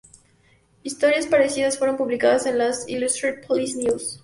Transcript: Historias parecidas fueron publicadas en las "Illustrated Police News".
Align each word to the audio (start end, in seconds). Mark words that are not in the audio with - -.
Historias 0.81 1.27
parecidas 1.27 1.77
fueron 1.77 1.95
publicadas 1.95 2.47
en 2.47 2.57
las 2.57 2.89
"Illustrated 2.89 3.45
Police 3.45 3.77
News". 3.77 4.19